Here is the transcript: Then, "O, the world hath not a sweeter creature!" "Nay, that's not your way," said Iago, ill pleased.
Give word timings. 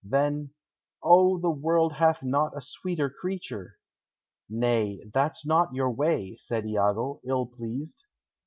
Then, 0.03 0.55
"O, 1.03 1.37
the 1.39 1.51
world 1.51 1.93
hath 1.93 2.23
not 2.23 2.57
a 2.57 2.59
sweeter 2.61 3.07
creature!" 3.07 3.77
"Nay, 4.49 4.99
that's 5.13 5.45
not 5.45 5.75
your 5.75 5.91
way," 5.91 6.35
said 6.39 6.65
Iago, 6.65 7.21
ill 7.23 7.45
pleased. 7.45 8.03